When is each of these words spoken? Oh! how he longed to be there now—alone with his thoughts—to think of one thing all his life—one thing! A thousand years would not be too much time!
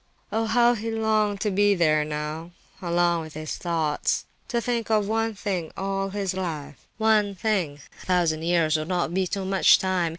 Oh! 0.31 0.47
how 0.47 0.73
he 0.73 0.89
longed 0.89 1.41
to 1.41 1.51
be 1.51 1.75
there 1.75 2.03
now—alone 2.03 3.21
with 3.21 3.35
his 3.35 3.55
thoughts—to 3.59 4.59
think 4.59 4.89
of 4.89 5.07
one 5.07 5.35
thing 5.35 5.71
all 5.77 6.09
his 6.09 6.33
life—one 6.33 7.35
thing! 7.35 7.81
A 8.01 8.05
thousand 8.07 8.41
years 8.41 8.77
would 8.77 8.87
not 8.87 9.13
be 9.13 9.27
too 9.27 9.45
much 9.45 9.77
time! 9.77 10.09